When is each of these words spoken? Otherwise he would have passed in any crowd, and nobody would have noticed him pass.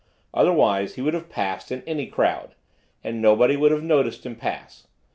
Otherwise 0.33 0.95
he 0.95 1.01
would 1.03 1.13
have 1.13 1.29
passed 1.29 1.71
in 1.71 1.83
any 1.85 2.07
crowd, 2.07 2.55
and 3.03 3.21
nobody 3.21 3.55
would 3.55 3.71
have 3.71 3.83
noticed 3.83 4.25
him 4.25 4.35
pass. 4.35 4.87